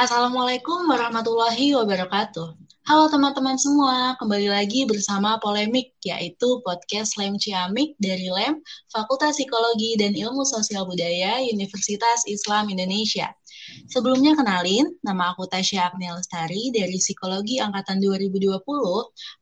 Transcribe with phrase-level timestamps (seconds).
[0.00, 2.56] Assalamualaikum warahmatullahi wabarakatuh.
[2.88, 10.00] Halo teman-teman semua, kembali lagi bersama Polemik, yaitu podcast Lem Ciamik dari Lem, Fakultas Psikologi
[10.00, 13.28] dan Ilmu Sosial Budaya Universitas Islam Indonesia.
[13.92, 18.56] Sebelumnya kenalin, nama aku Tasya Agnia Lestari dari Psikologi Angkatan 2020,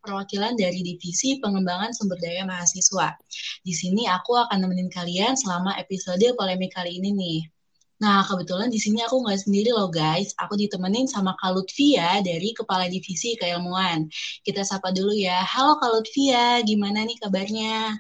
[0.03, 3.15] perwakilan dari Divisi Pengembangan Sumber Daya Mahasiswa.
[3.63, 7.58] Di sini aku akan nemenin kalian selama episode polemik kali ini nih.
[7.99, 10.31] Nah, kebetulan di sini aku nggak sendiri loh guys.
[10.39, 14.07] Aku ditemenin sama Kak Lutfia dari Kepala Divisi Keilmuan.
[14.47, 15.43] Kita sapa dulu ya.
[15.43, 17.99] Halo Kak Lutfia, gimana nih kabarnya?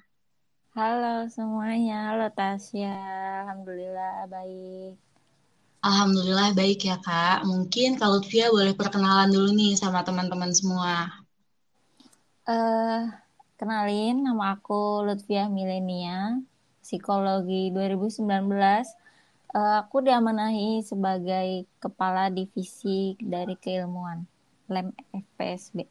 [0.79, 2.95] Halo semuanya, halo Tasya.
[3.43, 4.95] Alhamdulillah baik.
[5.83, 7.43] Alhamdulillah baik ya Kak.
[7.43, 11.11] Mungkin Kak Lutfia boleh perkenalan dulu nih sama teman-teman semua.
[12.47, 13.11] Uh,
[13.59, 16.39] kenalin, nama aku Lutfia Milenia,
[16.87, 19.08] Psikologi 2019
[19.49, 24.29] Uh, aku diamanahi sebagai kepala divisi dari keilmuan
[24.69, 25.89] LEM FPSB.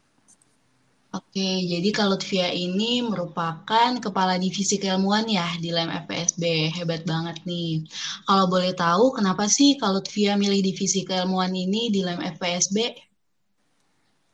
[1.17, 6.69] Oke, jadi kalau Lutfia ini merupakan kepala divisi keilmuan ya di LEM FPSB.
[6.77, 7.87] Hebat banget nih.
[8.29, 12.77] Kalau boleh tahu, kenapa sih kalau Lutfia milih divisi keilmuan ini di LEM FPSB?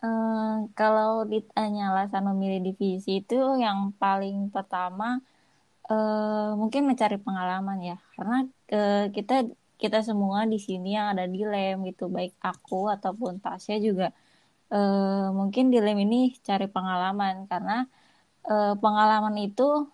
[0.03, 5.23] Uh, eh, kalau ditanya alasan memilih divisi itu yang paling pertama
[5.89, 7.97] uh, mungkin mencari pengalaman ya.
[8.15, 8.37] Karena
[8.71, 9.33] uh, kita
[9.81, 12.07] kita semua di sini yang ada di lem gitu.
[12.07, 14.07] Baik aku ataupun Tasya juga
[14.71, 17.49] uh, mungkin di lem ini cari pengalaman.
[17.51, 17.83] Karena
[18.47, 19.89] uh, pengalaman itu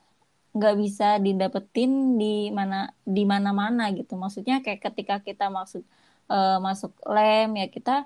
[0.50, 4.14] nggak bisa didapetin di mana di mana mana gitu.
[4.18, 5.82] Maksudnya kayak ketika kita maksud
[6.30, 8.06] uh, masuk lem ya kita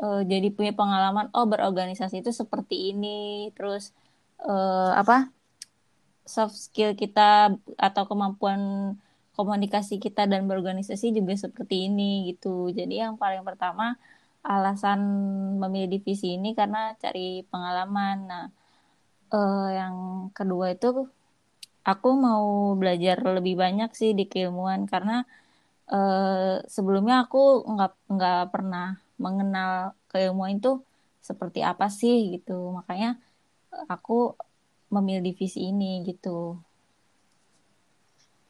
[0.00, 3.48] uh, jadi punya pengalaman oh berorganisasi itu seperti ini.
[3.56, 3.92] Terus
[4.44, 5.32] uh, apa
[6.26, 8.60] soft skill kita atau kemampuan
[9.36, 12.68] komunikasi kita dan berorganisasi juga seperti ini gitu.
[12.78, 13.96] Jadi yang paling pertama
[14.44, 15.00] alasan
[15.62, 18.16] memilih divisi ini karena cari pengalaman.
[18.30, 18.44] Nah,
[19.34, 19.96] eh, yang
[20.36, 20.86] kedua itu
[21.90, 22.44] aku mau
[22.80, 25.12] belajar lebih banyak sih di keilmuan karena
[25.92, 27.38] eh, sebelumnya aku
[27.72, 28.84] nggak nggak pernah
[29.24, 29.70] mengenal
[30.10, 30.70] keilmuan itu
[31.28, 32.52] seperti apa sih gitu.
[32.78, 33.08] Makanya
[33.92, 34.12] aku
[34.92, 36.60] memilih divisi ini gitu.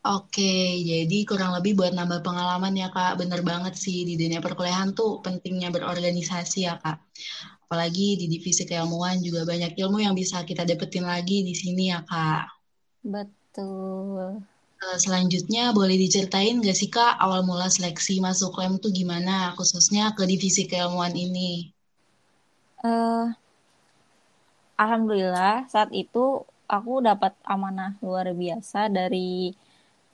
[0.03, 3.23] Oke, jadi kurang lebih buat nambah pengalaman ya Kak.
[3.23, 6.99] Bener banget sih di dunia perkuliahan tuh pentingnya berorganisasi ya Kak.
[7.71, 12.03] Apalagi di divisi keilmuan juga banyak ilmu yang bisa kita dapetin lagi di sini ya
[12.03, 12.51] Kak.
[13.07, 14.43] Betul.
[14.83, 20.11] Eh, selanjutnya boleh diceritain gak sih Kak awal mula seleksi masuk lem tuh gimana khususnya
[20.19, 21.71] ke divisi keilmuan ini?
[22.83, 23.31] Uh,
[24.83, 26.43] alhamdulillah saat itu
[26.77, 29.55] aku dapat amanah luar biasa dari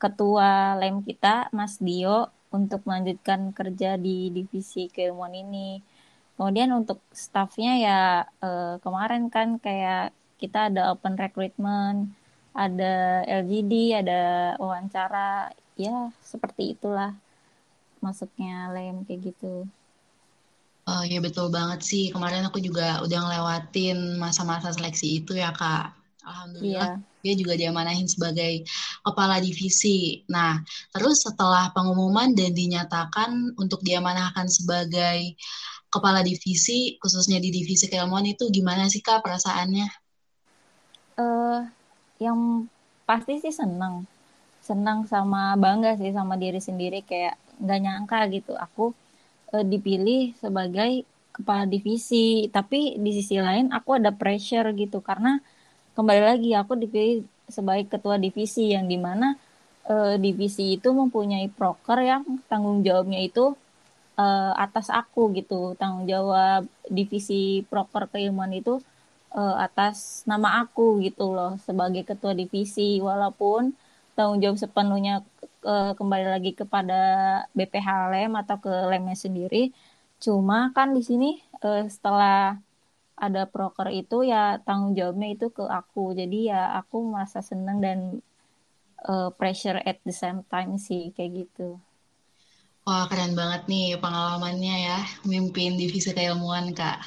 [0.03, 5.83] ketua lem kita Mas Dio untuk melanjutkan kerja di divisi keilmuan ini.
[6.37, 8.01] Kemudian untuk staffnya ya
[8.47, 12.15] eh, kemarin kan kayak kita ada open recruitment,
[12.55, 17.13] ada LGD, ada wawancara, ya seperti itulah
[18.05, 19.67] masuknya lem kayak gitu.
[20.89, 22.09] Oh ya betul banget sih.
[22.09, 25.93] Kemarin aku juga udah ngelewatin masa-masa seleksi itu ya Kak.
[26.25, 27.21] Alhamdulillah yeah.
[27.21, 28.65] dia juga diamanahin sebagai
[29.05, 30.25] kepala divisi.
[30.33, 30.57] Nah,
[30.97, 35.37] terus setelah pengumuman dan dinyatakan untuk diamanahkan sebagai
[35.93, 39.89] kepala divisi, khususnya di divisi keilmuan itu gimana sih Kak perasaannya?
[41.21, 41.69] Uh,
[42.17, 42.65] yang
[43.05, 44.09] pasti sih senang.
[44.65, 48.57] Senang sama bangga sih sama diri sendiri kayak nggak nyangka gitu.
[48.57, 48.97] Aku
[49.55, 52.51] uh, dipilih sebagai kepala divisi.
[52.51, 54.99] Tapi di sisi lain aku ada pressure gitu.
[54.99, 55.39] Karena
[55.95, 59.39] kembali lagi aku dipilih sebagai ketua divisi yang di mana
[59.89, 63.57] uh, divisi itu mempunyai proker yang tanggung jawabnya itu
[64.19, 65.79] uh, atas aku gitu.
[65.79, 68.83] Tanggung jawab divisi proker keilmuan itu
[69.33, 72.99] uh, atas nama aku gitu loh sebagai ketua divisi.
[72.99, 73.73] Walaupun
[74.19, 75.23] tanggung jawab sepenuhnya
[75.69, 77.01] uh, kembali lagi kepada
[77.53, 79.71] BPH lem atau ke lemnya sendiri.
[80.17, 82.57] Cuma kan di sini uh, setelah
[83.19, 86.17] ada proker itu ya tanggung jawabnya itu ke aku.
[86.17, 88.25] Jadi ya aku merasa senang dan
[89.05, 91.77] uh, pressure at the same time sih kayak gitu.
[92.89, 94.99] Wah keren banget nih pengalamannya ya
[95.29, 97.05] mimpin divisi keilmuan kak.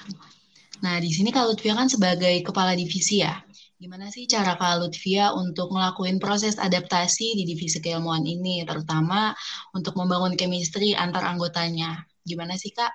[0.86, 3.42] Nah di sini Kak Lutfia kan sebagai kepala divisi ya.
[3.82, 9.34] Gimana sih cara Kak Lutfia untuk ngelakuin proses adaptasi di divisi keilmuan ini, terutama
[9.74, 12.06] untuk membangun chemistry antar anggotanya?
[12.22, 12.94] Gimana sih Kak?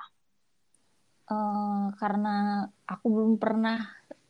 [1.27, 3.83] Uh, karena aku belum pernah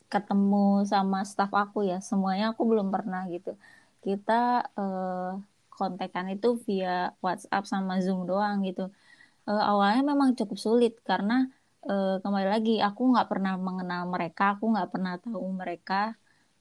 [0.09, 3.53] ketemu sama staff aku ya, semuanya aku belum pernah gitu.
[4.01, 5.37] Kita uh,
[5.69, 8.89] kontekan itu via WhatsApp sama Zoom doang gitu.
[9.45, 11.53] uh, awalnya memang cukup sulit karena
[11.85, 16.17] uh, kembali lagi aku nggak pernah mengenal mereka aku nggak pernah tahu mereka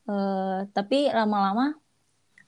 [0.10, 1.76] uh, tapi lama-lama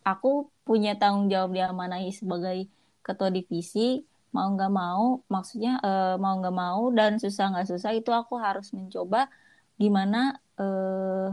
[0.06, 2.68] aku punya tanggung jawab diamanahi sebagai
[3.04, 4.04] ketua divisi
[4.36, 8.70] mau nggak mau maksudnya uh, mau nggak mau dan susah nggak susah itu aku harus
[8.76, 9.32] mencoba
[9.80, 11.32] gimana uh,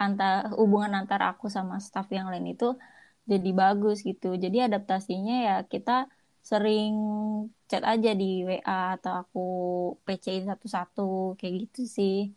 [0.00, 2.72] antar hubungan antara aku sama staff yang lain itu
[3.28, 4.34] jadi bagus gitu.
[4.34, 6.08] Jadi adaptasinya ya kita
[6.40, 6.92] sering
[7.68, 9.46] chat aja di WA atau aku
[10.08, 12.32] PC satu-satu kayak gitu sih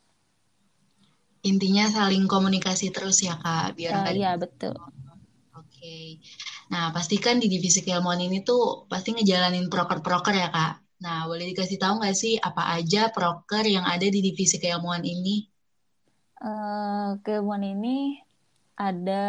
[1.44, 6.18] intinya saling komunikasi terus ya kak biar uh, iya betul oke okay.
[6.72, 11.78] nah pastikan di divisi keilmuan ini tuh pasti ngejalanin proker-proker ya kak nah boleh dikasih
[11.78, 15.44] tahu nggak sih apa aja proker yang ada di divisi keilmuan ini
[16.40, 18.24] uh, keilmuan ini
[18.78, 19.24] ada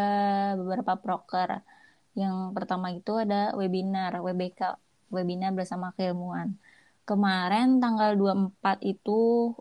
[0.57, 1.61] beberapa proker.
[2.15, 4.79] Yang pertama itu ada webinar, WBK,
[5.11, 6.55] webinar bersama keilmuan.
[7.05, 9.53] Kemarin tanggal 24 itu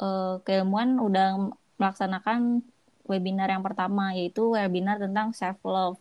[0.00, 2.64] uh, keilmuan udah melaksanakan
[3.06, 5.98] webinar yang pertama yaitu webinar tentang self love.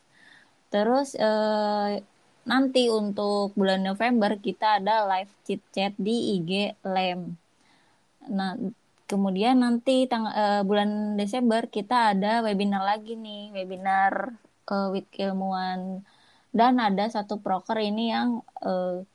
[0.73, 2.01] Terus uh,
[2.45, 7.37] nanti untuk bulan November kita ada live chit chat di IG Lem.
[8.29, 8.57] Nah,
[9.05, 14.33] kemudian nanti tang uh, bulan Desember kita ada webinar lagi nih webinar
[14.69, 16.01] uh, with ilmuwan
[16.55, 19.05] dan ada satu proker ini yang uh,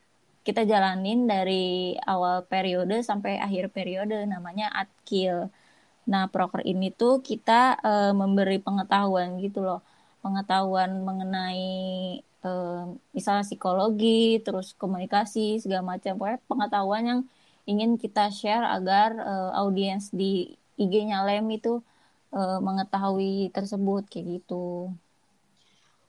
[0.46, 5.52] kita jalanin dari awal periode sampai akhir periode namanya Atkil.
[6.12, 7.52] Nah, proker ini tuh kita
[7.88, 9.80] uh, memberi pengetahuan gitu loh.
[10.22, 11.62] Pengetahuan mengenai
[12.46, 12.84] uh,
[13.16, 16.12] misalnya psikologi, terus komunikasi, segala macam.
[16.18, 17.20] Pokoknya pengetahuan yang
[17.70, 20.24] ingin kita share agar uh, audiens di
[20.82, 21.68] IG-nya Lem itu
[22.36, 24.90] uh, mengetahui tersebut kayak gitu.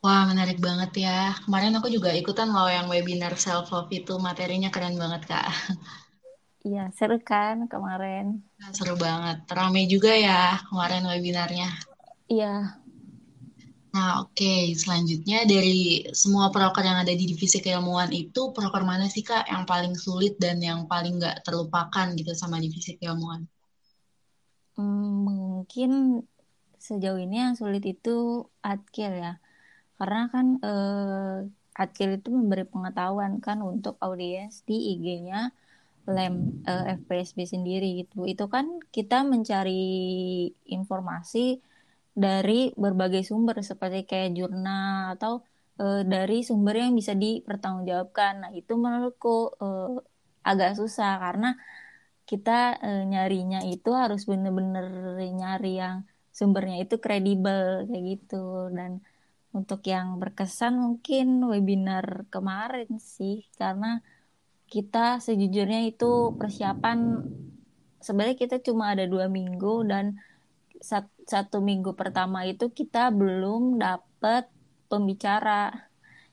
[0.04, 1.38] Wah, menarik banget ya.
[1.46, 5.46] Kemarin aku juga ikutan loh yang webinar self love itu materinya keren banget, Kak.
[6.62, 8.46] Iya, seru kan kemarin.
[8.78, 9.38] Seru banget.
[9.50, 11.70] Ramai juga ya kemarin webinarnya.
[12.32, 12.82] Iya,
[13.92, 14.32] Nah, oke.
[14.40, 14.72] Okay.
[14.72, 19.68] Selanjutnya dari semua proker yang ada di divisi keilmuan itu, proker mana sih, Kak, yang
[19.68, 23.44] paling sulit dan yang paling nggak terlupakan gitu sama divisi keilmuan?
[24.80, 26.24] Hmm, mungkin
[26.80, 29.34] sejauh ini yang sulit itu adkil ya.
[30.00, 35.52] Karena kan eh, itu memberi pengetahuan kan untuk audiens di IG-nya
[36.16, 36.36] lem
[36.70, 38.28] eh, FPSB sendiri gitu.
[38.28, 38.66] Itu kan
[38.96, 39.82] kita mencari
[40.76, 41.40] informasi
[42.12, 45.34] dari berbagai sumber seperti kayak jurnal atau
[45.80, 48.34] e, dari sumber yang bisa dipertanggungjawabkan.
[48.44, 49.68] Nah, itu menurutku e,
[50.44, 51.56] agak susah karena
[52.30, 54.88] kita e, nyarinya itu harus bener-bener
[55.40, 55.98] nyari yang
[56.32, 59.04] sumbernya itu kredibel kayak gitu dan
[59.52, 64.00] untuk yang berkesan mungkin webinar kemarin sih karena
[64.72, 67.20] kita sejujurnya itu persiapan
[68.00, 70.16] sebenarnya kita cuma ada dua minggu dan
[71.28, 74.50] satu minggu pertama itu kita belum dapat
[74.90, 75.92] pembicara.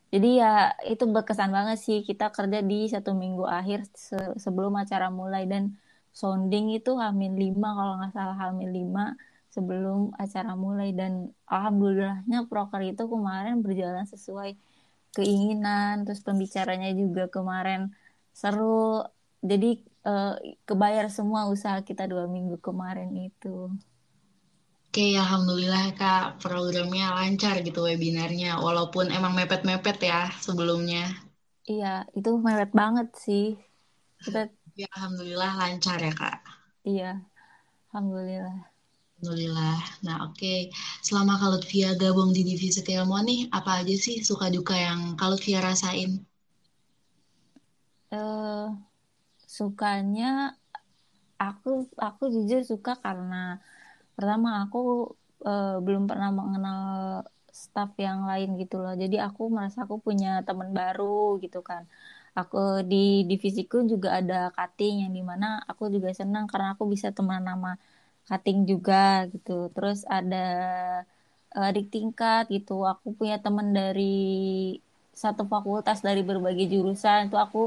[0.09, 5.13] Jadi ya itu berkesan banget sih kita kerja di satu minggu akhir se sebelum acara
[5.13, 5.77] mulai dan
[6.17, 9.05] sounding itu hamin lima kalau nggak salah hamin lima
[9.53, 14.57] sebelum acara mulai dan alhamdulillahnya proker itu kemarin berjalan sesuai
[15.13, 17.93] keinginan terus pembicaranya juga kemarin
[18.41, 19.03] seru
[19.51, 19.67] jadi
[20.11, 20.35] eh,
[20.69, 23.71] kebayar semua usaha kita dua minggu kemarin itu.
[24.89, 31.05] Oke, alhamdulillah Kak, programnya lancar gitu webinarnya, walaupun emang mepet-mepet ya sebelumnya.
[31.69, 33.45] Iya, itu mepet banget sih.
[34.25, 34.49] Kita
[34.81, 36.39] ya, alhamdulillah lancar ya Kak.
[36.89, 37.21] Iya,
[37.93, 38.59] alhamdulillah.
[39.19, 39.79] Alhamdulillah.
[40.07, 40.39] Nah, oke.
[40.39, 40.59] Okay.
[41.07, 45.29] Selama Kak Lutfia gabung di divisi keilmuan nih, apa aja sih suka duka yang Kak
[45.31, 46.28] Lutfia rasain?
[48.13, 48.73] Uh,
[49.57, 50.25] sukanya
[51.45, 51.69] aku
[52.07, 53.35] aku jujur suka karena
[54.17, 54.79] pertama aku
[55.49, 56.81] uh, belum pernah mengenal
[57.63, 58.95] staff yang lain gitu loh.
[59.03, 61.05] Jadi aku merasa aku punya teman baru
[61.45, 61.83] gitu kan.
[62.39, 62.59] Aku
[62.91, 62.97] di
[63.31, 67.69] divisiku juga ada cutting yang di mana aku juga senang karena aku bisa teman nama
[68.29, 68.95] cutting juga
[69.33, 69.53] gitu.
[69.75, 70.37] Terus ada
[71.57, 72.73] uh, adik tingkat gitu.
[72.93, 74.03] Aku punya teman dari
[75.23, 77.29] satu fakultas dari berbagai jurusan.
[77.29, 77.59] Itu aku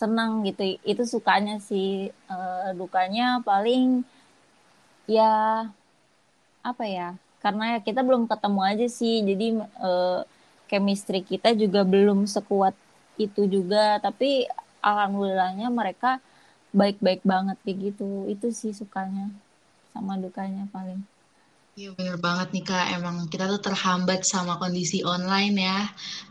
[0.00, 0.76] senang gitu.
[0.84, 2.12] Itu sukanya sih.
[2.28, 4.04] Uh, dukanya paling
[5.08, 5.64] ya
[6.60, 7.08] apa ya
[7.40, 9.24] karena kita belum ketemu aja sih.
[9.24, 9.46] Jadi
[9.80, 10.20] uh,
[10.68, 12.76] chemistry kita juga belum sekuat
[13.16, 13.96] itu juga.
[14.04, 14.44] Tapi
[14.84, 16.20] alhamdulillahnya mereka
[16.76, 18.28] baik-baik banget kayak gitu.
[18.28, 19.32] Itu sih sukanya
[19.96, 21.00] sama dukanya paling
[21.78, 25.76] Iya bener banget nih Kak, emang kita tuh terhambat sama kondisi online ya.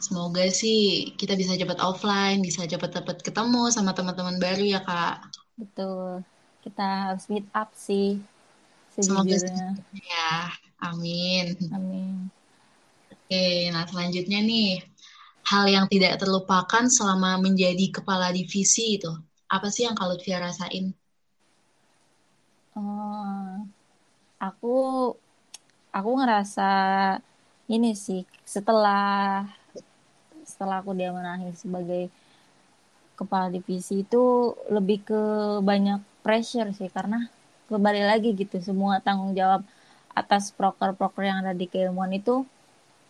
[0.06, 0.78] Semoga sih
[1.20, 5.14] kita bisa cepat offline, bisa cepat-cepat ketemu sama teman-teman baru ya Kak.
[5.60, 6.24] Betul.
[6.64, 8.08] Kita harus meet up sih
[9.06, 9.76] Semoga sejujurnya.
[10.10, 10.30] ya,
[10.88, 11.48] amin.
[11.72, 12.32] Amin.
[13.14, 14.70] Oke, nah selanjutnya nih,
[15.52, 19.12] hal yang tidak terlupakan selama menjadi kepala divisi itu,
[19.56, 20.86] apa sih yang Kak Lutfia rasain?
[22.76, 23.66] Oh,
[24.48, 24.68] aku
[25.96, 26.70] aku ngerasa
[27.72, 29.48] ini sih setelah
[30.44, 32.12] setelah aku diamanahi sebagai
[33.16, 35.22] kepala divisi itu lebih ke
[35.64, 37.32] banyak pressure sih karena
[37.72, 39.64] kembali lagi gitu semua tanggung jawab
[40.12, 42.44] atas proker-proker yang ada di keilmuan itu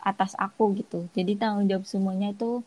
[0.06, 1.10] atas aku gitu.
[1.18, 2.62] Jadi tanggung jawab semuanya itu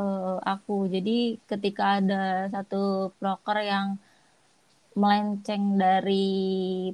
[0.00, 0.88] uh, aku.
[0.88, 4.00] Jadi ketika ada satu proker yang
[4.96, 6.24] melenceng dari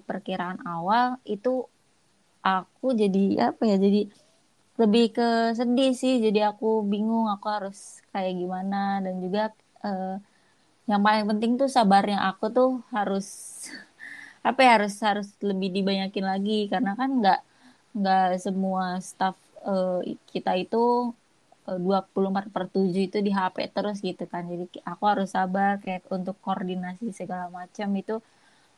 [0.02, 1.69] perkiraan awal itu
[2.44, 4.08] aku jadi apa ya jadi
[4.80, 5.28] lebih ke
[5.58, 6.14] sedih sih.
[6.24, 9.04] Jadi aku bingung aku harus kayak gimana.
[9.04, 9.52] Dan juga
[9.84, 10.16] uh,
[10.88, 13.26] yang paling penting tuh sabarnya aku tuh harus
[14.48, 16.66] apa ya harus harus lebih dibanyakin lagi.
[16.72, 17.40] Karena kan nggak
[18.00, 20.00] nggak semua staff uh,
[20.32, 21.12] kita itu
[21.70, 24.48] 24 per 7 itu di HP terus gitu kan.
[24.48, 27.88] Jadi aku harus sabar kayak untuk koordinasi segala macam.
[27.94, 28.24] Itu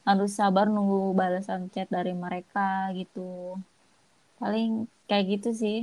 [0.08, 2.66] harus sabar nunggu balasan chat dari mereka
[2.98, 3.58] gitu
[4.40, 4.70] paling
[5.08, 5.78] kayak gitu sih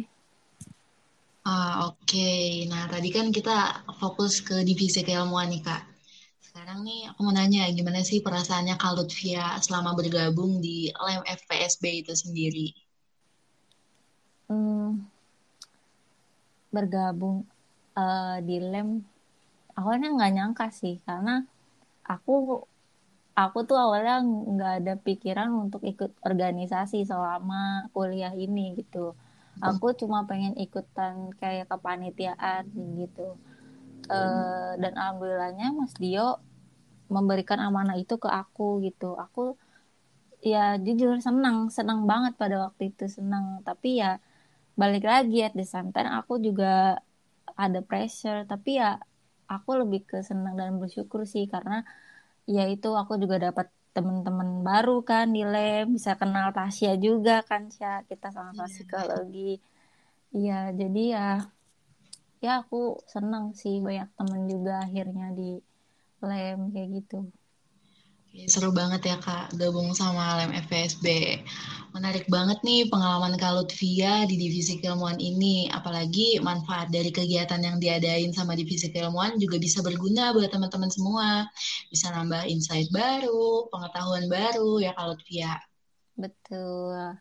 [1.53, 2.29] Ah, oke.
[2.71, 3.51] Nah, tadi kan kita
[4.01, 5.81] fokus ke divisi keilmuan nih, Kak.
[6.45, 11.83] Sekarang nih aku mau nanya, gimana sih perasaannya Kak Lutfia selama bergabung di LEM FPSB
[12.01, 12.67] itu sendiri?
[14.49, 15.09] hmm,
[16.69, 17.37] bergabung
[17.97, 18.89] uh, di lem
[19.79, 21.45] awalnya nggak nyangka sih karena
[22.05, 22.65] aku
[23.39, 29.15] aku tuh awalnya nggak ada pikiran untuk ikut organisasi selama kuliah ini gitu.
[29.59, 32.67] Aku cuma pengen ikutan kayak kepanitiaan
[32.99, 33.35] gitu.
[34.07, 36.39] Uh, dan alhamdulillahnya Mas Dio
[37.11, 39.15] memberikan amanah itu ke aku gitu.
[39.19, 39.59] Aku
[40.39, 43.59] ya jujur senang senang banget pada waktu itu senang.
[43.67, 44.19] Tapi ya
[44.79, 47.03] balik lagi at the same aku juga
[47.55, 48.47] ada pressure.
[48.47, 48.99] Tapi ya
[49.47, 51.83] aku lebih ke senang dan bersyukur sih karena
[52.55, 57.69] ya itu aku juga dapat teman-teman baru kan di lem bisa kenal Tasya juga kan
[57.75, 58.05] Sya.
[58.09, 58.73] Kita sama-sama yeah.
[58.73, 59.51] psikologi.
[60.29, 61.27] Iya jadi ya
[62.39, 65.49] ya aku senang sih banyak temen juga akhirnya di
[66.23, 67.17] lem kayak gitu
[68.29, 71.05] Seru banget ya Kak, gabung sama LM FPSB.
[71.97, 75.65] Menarik banget nih pengalaman Kak Lutfia di Divisi Keilmuan ini.
[75.73, 81.49] Apalagi manfaat dari kegiatan yang diadain sama Divisi Keilmuan juga bisa berguna buat teman-teman semua.
[81.89, 85.53] Bisa nambah insight baru, pengetahuan baru ya Kak Lutfia.
[86.13, 87.17] Betul.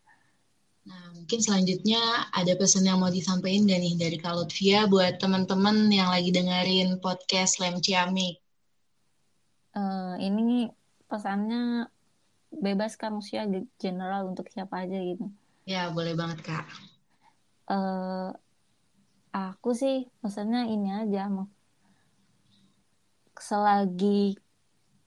[0.88, 2.00] Nah, mungkin selanjutnya
[2.32, 7.00] ada pesan yang mau disampaikan gak nih dari Kak Lutfia buat teman-teman yang lagi dengerin
[7.00, 8.40] podcast Lem Ciamik?
[9.76, 10.68] Uh, ini
[11.08, 11.88] pesannya
[12.52, 15.28] bebas kan maksudnya general untuk siapa aja gitu.
[15.68, 16.64] Ya boleh banget kak.
[17.68, 18.32] Uh,
[19.32, 21.28] aku sih pesannya ini aja
[23.38, 24.40] selagi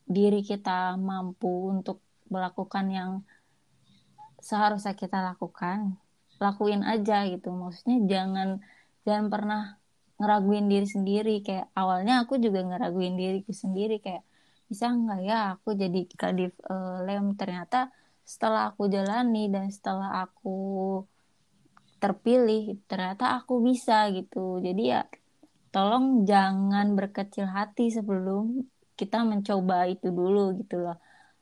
[0.07, 1.99] diri kita mampu untuk
[2.31, 3.11] melakukan yang
[4.39, 5.99] seharusnya kita lakukan
[6.41, 7.53] lakuin aja gitu.
[7.53, 8.49] Maksudnya jangan
[9.05, 9.61] jangan pernah
[10.17, 11.35] ngeraguin diri sendiri.
[11.45, 14.25] Kayak awalnya aku juga ngeraguin diriku sendiri kayak
[14.71, 17.25] bisa nggak ya aku jadi kadif uh, lem?
[17.39, 17.77] Ternyata
[18.31, 20.49] setelah aku jalani dan setelah aku
[22.01, 24.63] terpilih ternyata aku bisa gitu.
[24.65, 25.01] Jadi ya
[25.73, 28.43] tolong jangan berkecil hati sebelum
[28.99, 30.97] kita mencoba itu dulu gitu loh.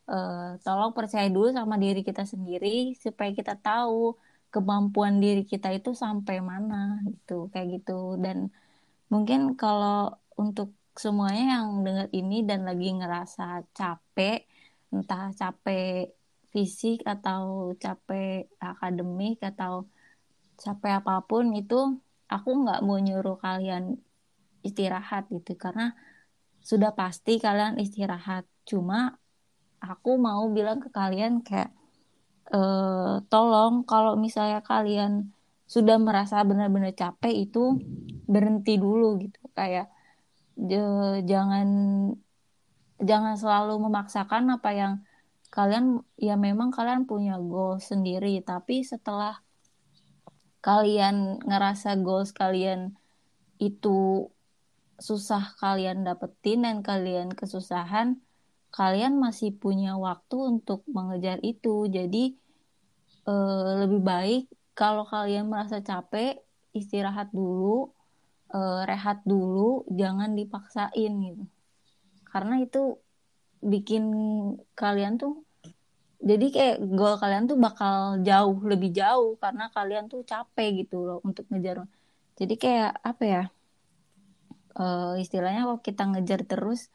[0.10, 4.18] Uh, tolong percaya dulu sama diri kita sendiri supaya kita tahu
[4.54, 8.18] kemampuan diri kita itu sampai mana gitu kayak gitu.
[8.24, 8.38] Dan
[9.14, 14.44] mungkin kalau untuk semuanya yang dengar ini dan lagi ngerasa capek,
[14.92, 16.12] entah capek
[16.52, 19.88] fisik atau capek akademik atau
[20.60, 21.96] capek apa pun itu,
[22.28, 23.96] aku nggak mau nyuruh kalian
[24.68, 25.96] istirahat gitu karena
[26.60, 28.44] sudah pasti kalian istirahat.
[28.68, 29.16] Cuma
[29.80, 31.72] aku mau bilang ke kalian kayak
[32.52, 32.60] e,
[33.32, 35.32] tolong kalau misalnya kalian
[35.64, 37.80] sudah merasa benar-benar capek itu
[38.28, 39.88] berhenti dulu gitu kayak
[41.24, 41.70] jangan
[43.00, 44.94] jangan selalu memaksakan apa yang
[45.50, 49.40] kalian ya memang kalian punya goal sendiri tapi setelah
[50.60, 53.00] kalian ngerasa goals kalian
[53.58, 54.28] itu
[55.00, 58.20] susah kalian dapetin dan kalian kesusahan
[58.70, 61.90] kalian masih punya waktu untuk mengejar itu.
[61.90, 62.38] Jadi
[63.26, 64.44] uh, lebih baik
[64.78, 66.40] kalau kalian merasa capek
[66.72, 67.92] istirahat dulu
[68.54, 71.44] uh, rehat dulu jangan dipaksain gitu.
[72.26, 72.98] Karena itu
[73.60, 74.04] bikin
[74.78, 75.44] kalian tuh
[76.20, 81.20] jadi kayak goal kalian tuh bakal jauh lebih jauh karena kalian tuh capek gitu loh
[81.24, 81.88] untuk ngejar.
[82.36, 83.44] Jadi kayak apa ya
[84.80, 86.92] uh, istilahnya kalau kita ngejar terus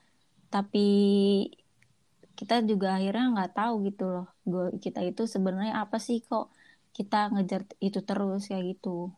[0.52, 0.86] tapi
[2.34, 6.50] kita juga akhirnya nggak tahu gitu loh goal kita itu sebenarnya apa sih kok
[6.94, 9.10] kita ngejar itu terus kayak gitu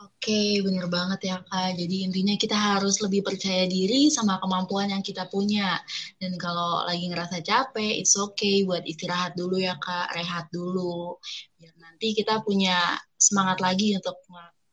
[0.00, 1.76] Oke, bener banget ya Kak.
[1.76, 5.76] Jadi intinya kita harus lebih percaya diri sama kemampuan yang kita punya.
[6.16, 11.20] Dan kalau lagi ngerasa capek, it's okay buat istirahat dulu ya Kak, rehat dulu.
[11.60, 14.16] Biar nanti kita punya semangat lagi untuk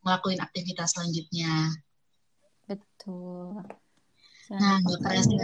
[0.07, 1.75] ngelakuin aktivitas selanjutnya.
[2.71, 3.67] Betul.
[4.55, 5.35] Nah, nggak kerasa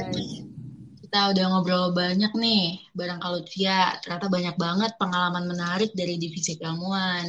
[1.04, 4.00] kita udah ngobrol banyak nih bareng Kalutia.
[4.00, 7.28] Ternyata banyak banget pengalaman menarik dari divisi keilmuan.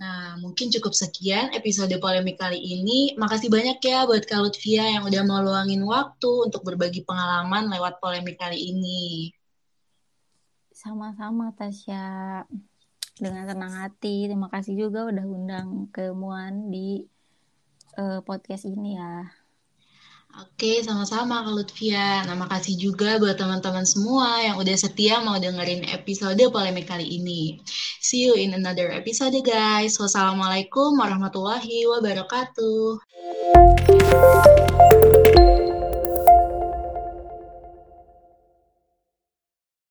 [0.00, 3.12] Nah, mungkin cukup sekian episode polemik kali ini.
[3.20, 8.00] Makasih banyak ya buat Kak Lutfia yang udah mau luangin waktu untuk berbagi pengalaman lewat
[8.00, 9.28] polemik kali ini.
[10.72, 12.48] Sama-sama, Tasya.
[13.20, 14.24] Dengan senang hati.
[14.24, 17.04] Terima kasih juga udah undang ke Muan di
[18.00, 19.28] uh, podcast ini ya.
[20.38, 22.22] Oke, sama-sama Kak Lutfia.
[22.22, 27.58] Nah, makasih juga buat teman-teman semua yang udah setia mau dengerin episode polemik kali ini.
[27.98, 29.98] See you in another episode, guys.
[29.98, 33.02] Wassalamualaikum warahmatullahi wabarakatuh.